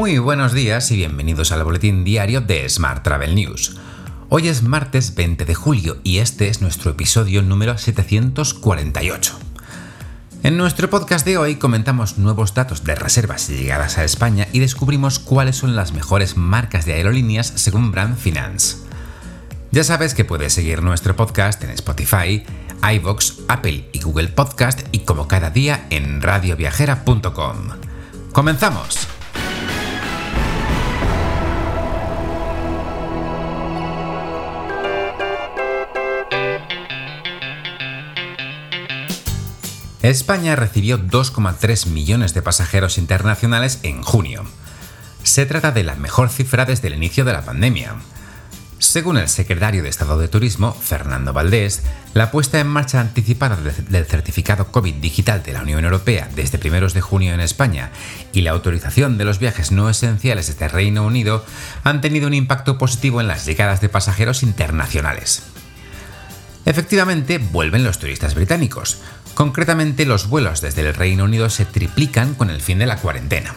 [0.00, 3.76] Muy buenos días y bienvenidos al boletín diario de Smart Travel News.
[4.30, 9.38] Hoy es martes 20 de julio y este es nuestro episodio número 748.
[10.42, 14.60] En nuestro podcast de hoy comentamos nuevos datos de reservas y llegadas a España y
[14.60, 18.78] descubrimos cuáles son las mejores marcas de aerolíneas según Brand Finance.
[19.70, 22.42] Ya sabes que puedes seguir nuestro podcast en Spotify,
[22.90, 27.56] iVoox, Apple y Google Podcast y como cada día en radioviajera.com.
[28.32, 29.09] ¡Comenzamos!
[40.10, 44.44] España recibió 2,3 millones de pasajeros internacionales en junio.
[45.22, 47.94] Se trata de la mejor cifra desde el inicio de la pandemia.
[48.78, 51.82] Según el secretario de Estado de Turismo, Fernando Valdés,
[52.14, 53.56] la puesta en marcha anticipada
[53.88, 57.90] del certificado COVID digital de la Unión Europea desde primeros de junio en España
[58.32, 61.44] y la autorización de los viajes no esenciales desde Reino Unido
[61.84, 65.42] han tenido un impacto positivo en las llegadas de pasajeros internacionales.
[66.64, 68.98] Efectivamente, vuelven los turistas británicos.
[69.34, 73.54] Concretamente, los vuelos desde el Reino Unido se triplican con el fin de la cuarentena.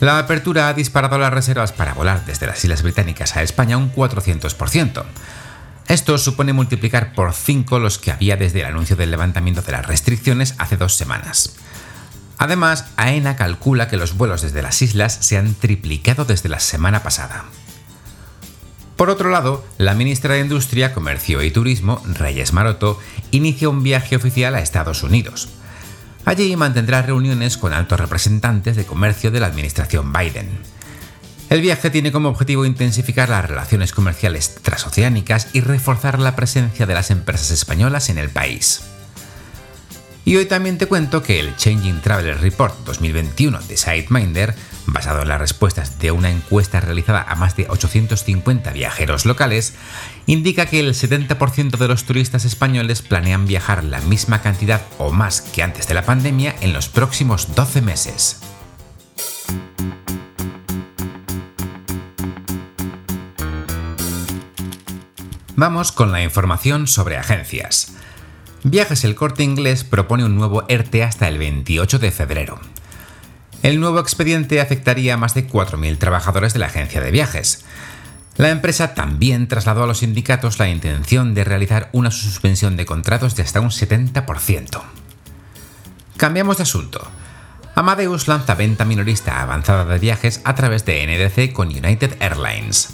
[0.00, 3.92] La apertura ha disparado las reservas para volar desde las Islas Británicas a España un
[3.92, 5.04] 400%.
[5.88, 9.86] Esto supone multiplicar por 5 los que había desde el anuncio del levantamiento de las
[9.86, 11.56] restricciones hace dos semanas.
[12.38, 17.02] Además, AENA calcula que los vuelos desde las islas se han triplicado desde la semana
[17.02, 17.44] pasada.
[18.96, 22.98] Por otro lado, la ministra de Industria, Comercio y Turismo, Reyes Maroto,
[23.30, 25.50] inicia un viaje oficial a Estados Unidos.
[26.24, 30.48] Allí mantendrá reuniones con altos representantes de comercio de la administración Biden.
[31.50, 36.94] El viaje tiene como objetivo intensificar las relaciones comerciales transoceánicas y reforzar la presencia de
[36.94, 38.82] las empresas españolas en el país.
[40.24, 44.56] Y hoy también te cuento que el Changing Traveler Report 2021 de SiteMinder,
[44.86, 49.74] basado en las respuestas de una encuesta realizada a más de 850 viajeros locales,
[50.26, 55.40] indica que el 70% de los turistas españoles planean viajar la misma cantidad o más
[55.40, 58.40] que antes de la pandemia en los próximos 12 meses.
[65.58, 67.94] Vamos con la información sobre agencias.
[68.62, 72.60] Viajes El Corte Inglés propone un nuevo ERTE hasta el 28 de febrero.
[73.66, 77.64] El nuevo expediente afectaría a más de 4.000 trabajadores de la agencia de viajes.
[78.36, 83.34] La empresa también trasladó a los sindicatos la intención de realizar una suspensión de contratos
[83.34, 84.82] de hasta un 70%.
[86.16, 87.08] Cambiamos de asunto.
[87.74, 92.90] Amadeus lanza venta minorista avanzada de viajes a través de NDC con United Airlines.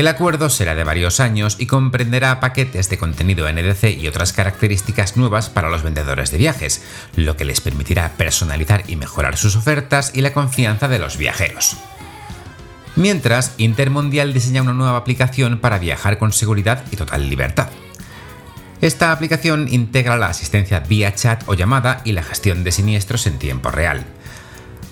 [0.00, 5.18] El acuerdo será de varios años y comprenderá paquetes de contenido NDC y otras características
[5.18, 6.82] nuevas para los vendedores de viajes,
[7.16, 11.76] lo que les permitirá personalizar y mejorar sus ofertas y la confianza de los viajeros.
[12.96, 17.68] Mientras, Intermundial diseña una nueva aplicación para viajar con seguridad y total libertad.
[18.80, 23.38] Esta aplicación integra la asistencia vía chat o llamada y la gestión de siniestros en
[23.38, 24.06] tiempo real.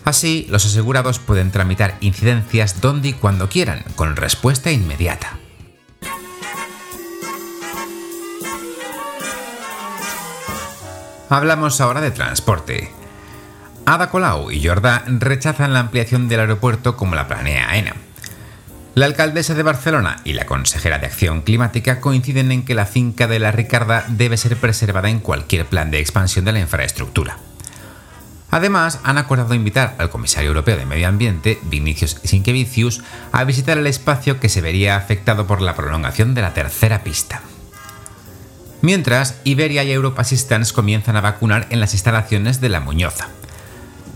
[0.04, 5.38] Así, los asegurados pueden tramitar incidencias donde y cuando quieran, con respuesta inmediata.
[11.30, 12.90] Hablamos ahora de transporte.
[13.84, 17.94] Ada Colau y Jordá rechazan la ampliación del aeropuerto como la planea AENA.
[18.94, 23.26] La alcaldesa de Barcelona y la consejera de Acción Climática coinciden en que la finca
[23.26, 27.38] de la Ricarda debe ser preservada en cualquier plan de expansión de la infraestructura.
[28.50, 33.86] Además, han acordado invitar al comisario europeo de Medio Ambiente, Vinicius Sinkevicius, a visitar el
[33.86, 37.42] espacio que se vería afectado por la prolongación de la tercera pista.
[38.80, 43.28] Mientras, Iberia y Europe Assistance comienzan a vacunar en las instalaciones de La Muñoza.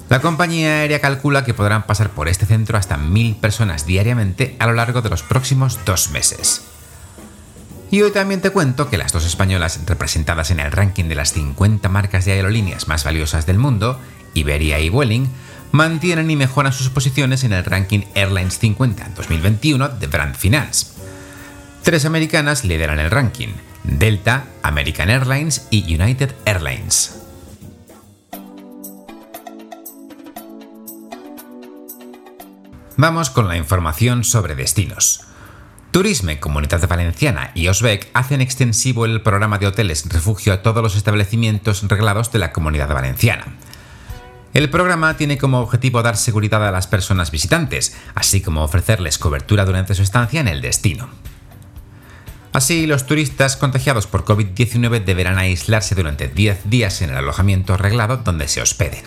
[0.09, 4.67] La compañía aérea calcula que podrán pasar por este centro hasta mil personas diariamente a
[4.67, 6.63] lo largo de los próximos dos meses.
[7.91, 11.33] Y hoy también te cuento que las dos españolas representadas en el ranking de las
[11.33, 14.01] 50 marcas de aerolíneas más valiosas del mundo,
[14.35, 15.27] Iberia y Vueling,
[15.73, 20.87] mantienen y mejoran sus posiciones en el ranking Airlines 50 2021 de Brand Finance.
[21.83, 23.49] Tres americanas lideran el ranking,
[23.83, 27.23] Delta, American Airlines y United Airlines.
[32.97, 35.23] Vamos con la información sobre destinos.
[35.91, 40.97] Turisme, Comunidad Valenciana y Osbec hacen extensivo el programa de hoteles refugio a todos los
[40.97, 43.57] establecimientos reglados de la Comunidad Valenciana.
[44.55, 49.65] El programa tiene como objetivo dar seguridad a las personas visitantes, así como ofrecerles cobertura
[49.65, 51.09] durante su estancia en el destino.
[52.53, 58.19] Así, los turistas contagiados por COVID-19 deberán aislarse durante 10 días en el alojamiento arreglado
[58.19, 59.05] donde se hospeden.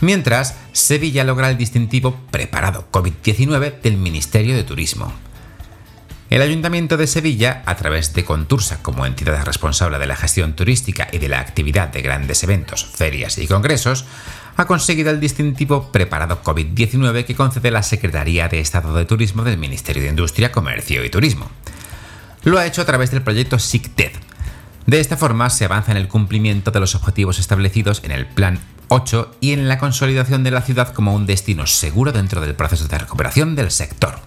[0.00, 5.12] Mientras, Sevilla logra el distintivo Preparado COVID-19 del Ministerio de Turismo.
[6.28, 11.06] El Ayuntamiento de Sevilla, a través de Contursa como entidad responsable de la gestión turística
[11.12, 14.04] y de la actividad de grandes eventos, ferias y congresos,
[14.56, 19.56] ha conseguido el distintivo Preparado COVID-19 que concede la Secretaría de Estado de Turismo del
[19.56, 21.48] Ministerio de Industria, Comercio y Turismo.
[22.42, 24.10] Lo ha hecho a través del proyecto SICTED.
[24.86, 28.58] De esta forma se avanza en el cumplimiento de los objetivos establecidos en el Plan
[28.88, 32.88] 8 y en la consolidación de la ciudad como un destino seguro dentro del proceso
[32.88, 34.25] de recuperación del sector.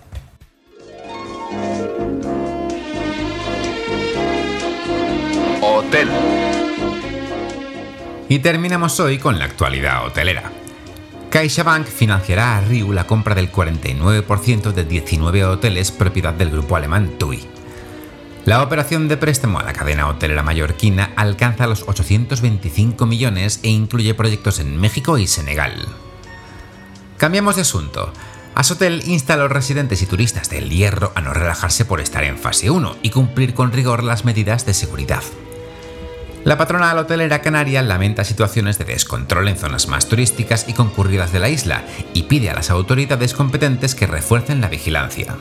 [8.30, 10.51] Y terminamos hoy con la actualidad hotelera.
[11.31, 17.18] CaixaBank financiará a Riu la compra del 49% de 19 hoteles propiedad del grupo alemán
[17.18, 17.44] TUI.
[18.45, 24.13] La operación de préstamo a la cadena hotelera mallorquina alcanza los 825 millones e incluye
[24.13, 25.88] proyectos en México y Senegal.
[27.18, 28.13] Cambiamos de asunto.
[28.53, 32.38] Asotel insta a los residentes y turistas del Hierro a no relajarse por estar en
[32.38, 35.24] fase 1 y cumplir con rigor las medidas de seguridad.
[36.45, 41.39] La patronal hotelera canaria lamenta situaciones de descontrol en zonas más turísticas y concurridas de
[41.39, 41.83] la isla
[42.13, 45.36] y pide a las autoridades competentes que refuercen la vigilancia.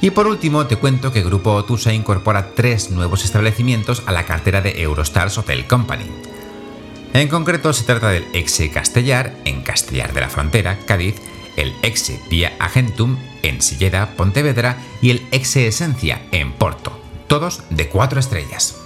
[0.00, 4.60] Y por último, te cuento que Grupo Otusa incorpora tres nuevos establecimientos a la cartera
[4.60, 6.06] de Eurostars Hotel Company.
[7.12, 11.16] En concreto, se trata del Exe Castellar, en Castellar de la Frontera, Cádiz,
[11.56, 16.98] el Exe Via Agentum, en Silleda, Pontevedra, y el Exe Esencia, en Porto,
[17.28, 18.81] todos de cuatro estrellas.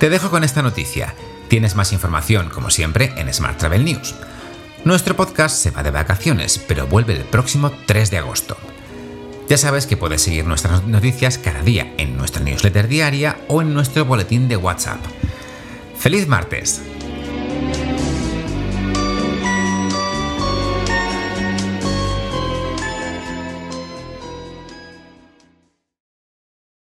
[0.00, 1.14] Te dejo con esta noticia.
[1.48, 4.14] Tienes más información, como siempre, en Smart Travel News.
[4.82, 8.56] Nuestro podcast se va de vacaciones, pero vuelve el próximo 3 de agosto.
[9.46, 13.74] Ya sabes que puedes seguir nuestras noticias cada día en nuestra newsletter diaria o en
[13.74, 15.04] nuestro boletín de WhatsApp.
[15.98, 16.80] ¡Feliz martes!